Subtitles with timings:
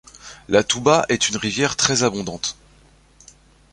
[0.49, 2.57] La Touba est une rivière très abondante.